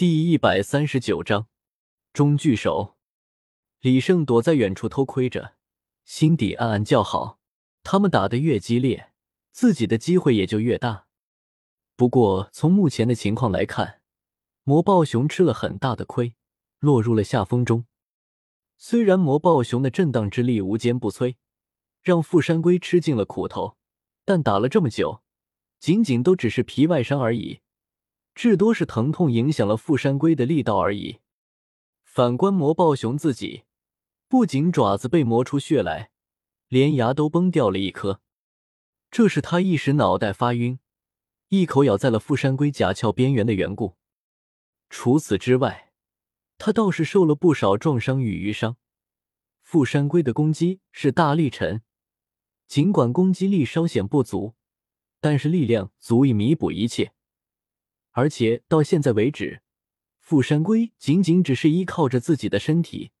[0.00, 1.46] 第一百三十九章
[2.14, 2.96] 中聚手。
[3.80, 5.56] 李胜躲在远处偷窥着，
[6.06, 7.38] 心底暗暗叫好。
[7.82, 9.12] 他们打得越激烈，
[9.52, 11.04] 自己的机会也就越大。
[11.96, 14.00] 不过从目前的情况来看，
[14.64, 16.34] 魔豹熊吃了很大的亏，
[16.78, 17.84] 落入了下风中。
[18.78, 21.34] 虽然魔豹熊的震荡之力无坚不摧，
[22.02, 23.76] 让富山龟吃尽了苦头，
[24.24, 25.22] 但打了这么久，
[25.78, 27.60] 仅仅都只是皮外伤而已。
[28.40, 31.18] 至多是疼痛影响了富山龟的力道而已。
[32.04, 33.64] 反观魔豹熊自己，
[34.28, 36.10] 不仅爪子被磨出血来，
[36.66, 38.22] 连牙都崩掉了一颗。
[39.10, 40.78] 这是他一时脑袋发晕，
[41.48, 43.98] 一口咬在了富山龟甲壳边缘的缘故。
[44.88, 45.92] 除此之外，
[46.56, 48.78] 他倒是受了不少撞伤与瘀伤。
[49.60, 51.82] 富山龟的攻击是大力沉，
[52.66, 54.54] 尽管攻击力稍显不足，
[55.20, 57.12] 但是力量足以弥补一切。
[58.12, 59.62] 而且到现在为止，
[60.18, 63.12] 富山龟仅仅只是依靠着自己的身体，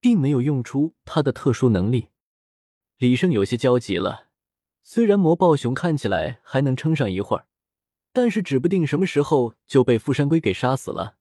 [0.00, 2.08] 并没有用出他的特殊能力。
[2.98, 4.28] 李胜有些焦急了。
[4.82, 7.46] 虽然魔豹熊看起来还能撑上一会儿，
[8.12, 11.16] 但是指不定什么时候就被富山龟给杀死了。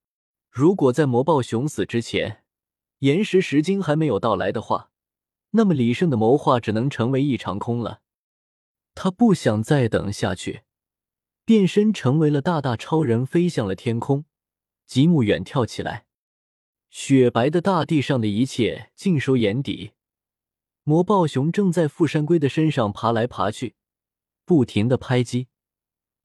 [0.50, 2.44] 如果在魔豹熊死之前，
[3.00, 4.92] 岩石石晶还没有到来的话，
[5.52, 8.02] 那么李胜的谋划只能成为一场空了。
[8.96, 10.62] 他不想再等下去。
[11.48, 14.26] 变身成为了大大超人，飞向了天空，
[14.86, 16.06] 极目远眺起来，
[16.90, 19.94] 雪白的大地上的一切尽收眼底。
[20.84, 23.76] 魔豹熊正在富山龟的身上爬来爬去，
[24.44, 25.48] 不停的拍击，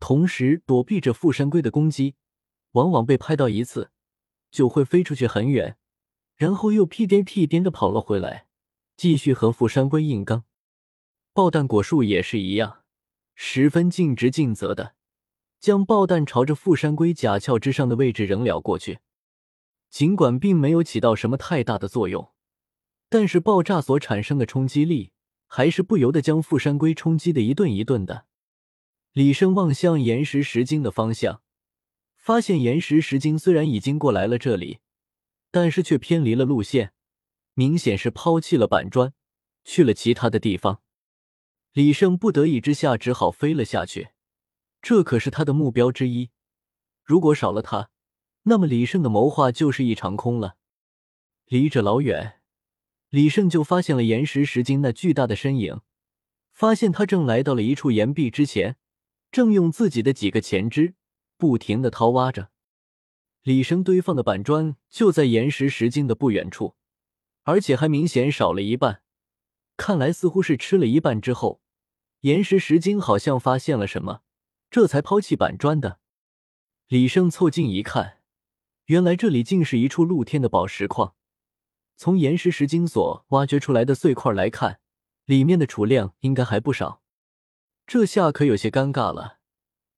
[0.01, 2.17] 同时躲避着富山龟的攻击。
[2.73, 3.93] 往往被拍到一次，
[4.51, 5.77] 就会飞出去很远，
[6.35, 8.49] 然后又屁颠屁颠的跑了回来，
[8.97, 10.43] 继续和富山龟硬刚。
[11.33, 12.83] 爆弹果树也是一样，
[13.37, 14.97] 十分尽职尽责的。
[15.63, 18.99] 将爆弹朝着富山龟甲壳之上的位置扔了过去，
[19.89, 22.33] 尽管并没有起到什么太大的作用，
[23.09, 25.13] 但是爆炸所产生的冲击力
[25.47, 28.27] 还是不由得将富山龟冲击的一顿一顿的。
[29.13, 31.43] 李胜望向岩石石晶的方向，
[32.17, 34.81] 发现岩石石晶虽然已经过来了这里，
[35.53, 36.93] 但是却偏离了路线，
[37.55, 39.15] 明显是抛弃了板砖，
[39.63, 40.81] 去了其他的地方。
[41.73, 44.09] 李胜不得已之下，只好飞了下去。
[44.83, 46.31] 这可是他的目标之一，
[47.05, 47.91] 如果少了他，
[48.43, 50.57] 那么李胜的谋划就是一场空了。
[51.47, 52.41] 离着老远，
[53.09, 55.81] 李胜就发现了岩石石晶那巨大的身影，
[56.53, 58.77] 发现他正来到了一处岩壁之前，
[59.31, 60.95] 正用自己的几个前肢
[61.37, 62.51] 不停的掏挖着。
[63.43, 66.75] 李胜堆放的板砖就在岩石石晶的不远处，
[67.45, 69.03] 而且还明显少了一半，
[69.77, 71.61] 看来似乎是吃了一半之后，
[72.21, 74.23] 岩石石晶好像发现了什么。
[74.73, 75.99] 这才抛弃板砖的。
[76.89, 78.21] 李胜凑近一看，
[78.87, 81.15] 原来这里竟是一处露天的宝石矿。
[81.99, 84.81] 从岩石石晶所挖掘出来的碎块来看，
[85.27, 87.03] 里面的储量应该还不少。
[87.87, 89.41] 这下可有些尴尬了。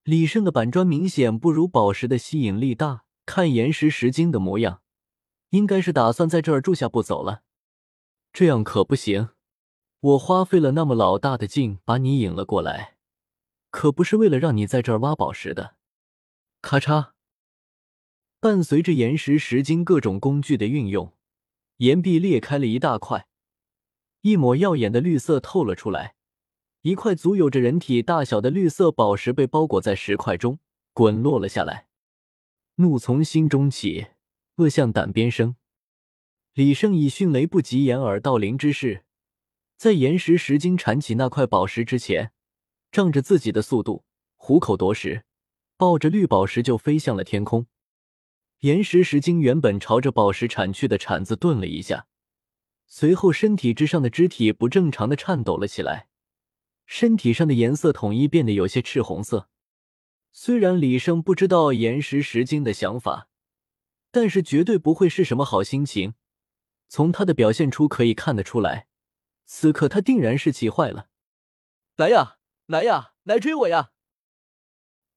[0.02, 4.82] 李胜的板砖明显不如宝石的吸引力大，看岩石石晶的模样，
[5.50, 7.44] 应该是打算在这儿住下不走了。
[8.32, 9.28] 这样可不行，
[10.00, 12.93] 我花费了那么老大的劲把你引了过来。
[13.74, 15.74] 可不是为了让你在这儿挖宝石的。
[16.62, 17.10] 咔嚓，
[18.38, 21.12] 伴随着岩石石晶各种工具的运用，
[21.78, 23.26] 岩壁裂开了一大块，
[24.20, 26.14] 一抹耀眼的绿色透了出来。
[26.82, 30.60] 一块足有着人体大小的绿色宝石被包裹在石块中，
[30.92, 31.88] 滚落了下来。
[32.76, 34.06] 怒从心中起，
[34.56, 35.56] 恶向胆边生。
[36.52, 39.04] 李胜以迅雷不及掩耳盗铃之势，
[39.76, 42.30] 在岩石石晶缠起那块宝石之前。
[42.94, 44.04] 仗着自己的速度，
[44.36, 45.24] 虎口夺食，
[45.76, 47.66] 抱着绿宝石就飞向了天空。
[48.60, 52.06] 岩石石晶原本朝着宝石铲去的铲子顿了一下，
[52.86, 56.06] 随后身体之上的肢体不正常的颤抖了起来，
[56.86, 59.48] 身体上的颜色统一变得有些赤红色。
[60.30, 63.28] 虽然李胜不知道岩石石晶的想法，
[64.12, 66.14] 但是绝对不会是什么好心情。
[66.86, 68.86] 从他的表现出可以看得出来，
[69.44, 71.08] 此刻他定然是气坏了。
[71.96, 72.36] 来呀！
[72.66, 73.90] 来呀，来追我呀！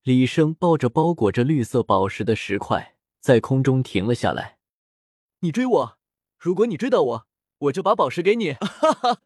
[0.03, 4.59] 李胜抱着包裹着绿色宝石的石块，在空中停了下来。
[5.39, 5.99] 你追我，
[6.37, 7.27] 如果你追到我，
[7.59, 8.53] 我就把宝石给你！
[8.53, 9.21] 哈哈！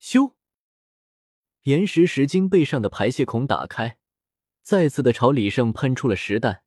[0.00, 0.34] 咻！
[1.62, 3.98] 岩石石晶背上的排泄孔打开，
[4.62, 6.62] 再次的朝李胜喷出了石弹，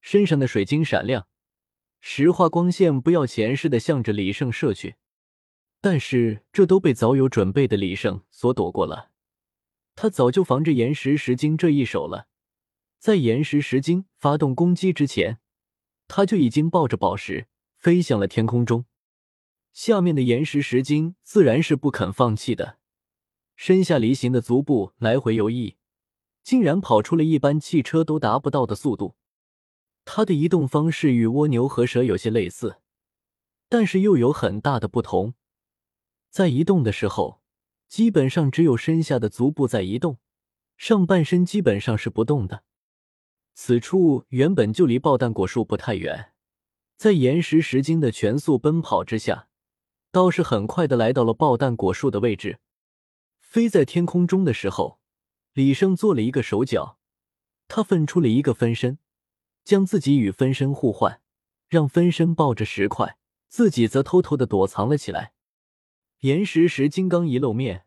[0.00, 1.26] 身上的水晶闪亮，
[2.00, 4.94] 石化光线不要钱似的向着李胜射去。
[5.80, 9.10] 但是这都被早有准备的李胜所躲过了。
[9.94, 12.28] 他早就防着岩石石晶这一手了，
[12.98, 15.38] 在岩石石晶发动攻击之前，
[16.08, 17.46] 他就已经抱着宝石
[17.76, 18.86] 飞向了天空中。
[19.72, 22.78] 下面的岩石石精自然是不肯放弃的，
[23.56, 25.76] 身下离形的足部来回游弋，
[26.42, 29.16] 竟然跑出了一般汽车都达不到的速度。
[30.04, 32.78] 它的移动方式与蜗牛和蛇有些类似，
[33.68, 35.34] 但是又有很大的不同。
[36.30, 37.40] 在移动的时候，
[37.94, 40.18] 基本上只有身下的足部在移动，
[40.76, 42.64] 上半身基本上是不动的。
[43.54, 46.32] 此处原本就离爆弹果树不太远，
[46.96, 49.46] 在岩石石精的全速奔跑之下。
[50.10, 52.58] 倒是很快的来到了爆弹果树的位置，
[53.38, 54.98] 飞在天空中的时候，
[55.52, 56.98] 李胜做了一个手脚，
[57.68, 58.98] 他分出了一个分身，
[59.62, 61.20] 将自己与分身互换，
[61.68, 65.34] 让分身抱着石块，自己则偷偷的躲藏了起来。
[66.20, 67.83] 岩石石金刚一露面，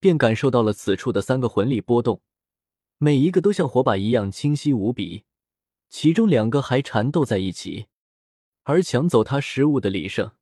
[0.00, 2.22] 便感受到了此处的三个魂力波动，
[2.98, 5.24] 每一个都像火把一样清晰无比，
[5.88, 7.86] 其中两个还缠斗在一起，
[8.64, 10.32] 而抢走他食物的李胜。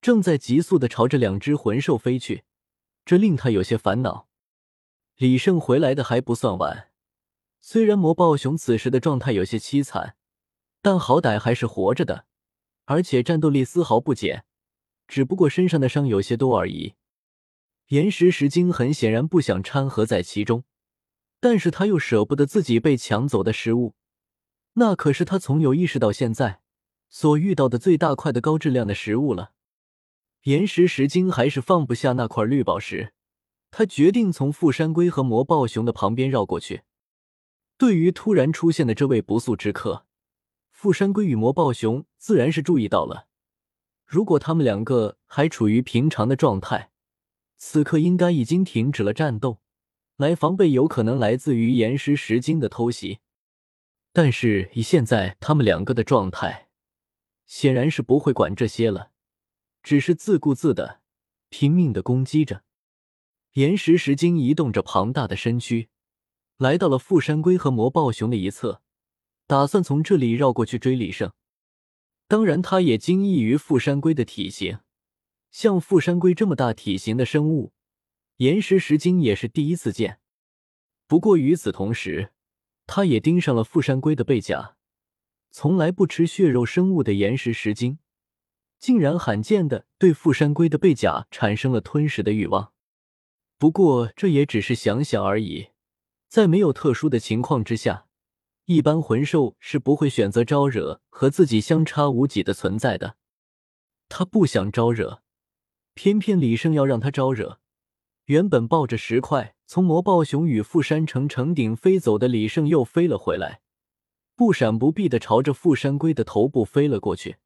[0.00, 2.44] 正在急速的朝着两只魂兽飞去，
[3.04, 4.28] 这令他有些烦恼。
[5.16, 6.88] 李胜回来的还不算晚，
[7.60, 10.16] 虽然魔豹熊此时的状态有些凄惨，
[10.80, 12.26] 但好歹还是活着的，
[12.86, 14.44] 而且战斗力丝毫不减，
[15.06, 16.94] 只不过身上的伤有些多而已。
[17.88, 20.64] 岩石石精很显然不想掺和在其中，
[21.40, 23.94] 但是他又舍不得自己被抢走的食物，
[24.74, 26.60] 那可是他从有意识到现在
[27.10, 29.52] 所遇到的最大块的高质量的食物了。
[30.44, 33.12] 岩石石精还是放不下那块绿宝石，
[33.70, 36.82] 他决定从富山龟和魔豹熊的旁边绕过去。
[37.76, 40.06] 对于突然出现的这位不速之客，
[40.70, 43.26] 富山龟与魔豹熊自然是注意到了。
[44.06, 46.91] 如果他们两个还处于平常的状态，
[47.64, 49.60] 此刻应该已经停止了战斗，
[50.16, 53.20] 来防备有可能来自于岩石石精的偷袭。
[54.12, 56.68] 但是以现在他们两个的状态，
[57.46, 59.12] 显然是不会管这些了。
[59.80, 61.02] 只是自顾自的
[61.50, 62.64] 拼命的攻击着，
[63.52, 65.88] 岩石石精移动着庞大的身躯，
[66.58, 68.82] 来到了富山龟和魔豹熊的一侧，
[69.46, 71.30] 打算从这里绕过去追李胜。
[72.26, 74.80] 当然，他也惊异于富山龟的体型，
[75.52, 77.72] 像富山龟这么大体型的生物，
[78.38, 80.18] 岩石石精也是第一次见。
[81.06, 82.32] 不过与此同时，
[82.86, 84.76] 他也盯上了富山龟的背甲，
[85.50, 87.98] 从来不吃血肉生物的岩石石精。
[88.78, 92.72] 竟然罕见的对富山龟的背甲产生了吞食的欲望，
[93.56, 95.68] 不过这也只是想想而已。
[96.28, 98.08] 在没有特殊的情况之下，
[98.64, 103.16] 一般魂兽是不会选择招惹和自己相差无几的存在的。
[104.08, 105.21] 他不想招惹，
[105.94, 107.58] 偏偏李胜要让他招惹。
[108.26, 113.60] 原本抱着石块从魔豹熊与富山城城顶飞走的李胜又飞了回来，
[114.36, 117.36] 不闪不避的朝着富山龟的头部飞了过去。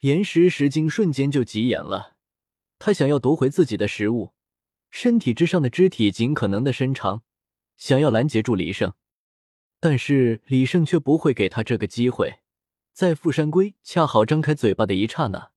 [0.00, 2.16] 岩石石精瞬间就急眼了，
[2.78, 4.34] 他想要夺回自己的食物，
[4.90, 7.22] 身体之上的肢体尽可能的伸长，
[7.76, 8.92] 想要拦截住李胜，
[9.80, 12.40] 但是李胜却不会给他这个机会。
[12.92, 15.52] 在富山龟恰好张开嘴巴的一刹那，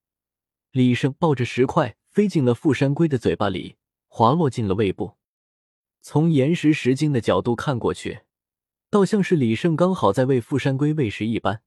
[0.77, 5.15] 李胜抱着石块飞进了富山龟的嘴巴里，滑落进了胃部。
[6.03, 8.19] 从岩石石精的角度看过去，
[8.91, 11.63] 倒像是李胜刚好在为富山龟喂食一般。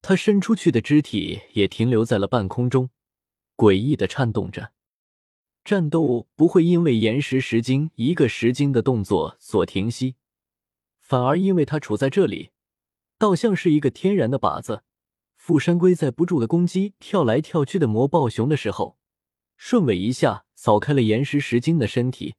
[0.00, 2.90] 他伸出去的肢体也停留在了半空中，
[3.56, 4.70] 诡异的颤动着。
[5.64, 10.14] 战斗不会因为岩石石精一个石精的动作所停息，
[11.00, 12.50] 反而因为他处在这里，
[13.18, 14.84] 倒像是一个天然的靶子。
[15.46, 18.96] 富山龟在不住的攻击跳来跳去的魔暴熊的时候，
[19.58, 22.36] 顺尾一下扫开了岩石石精的身体，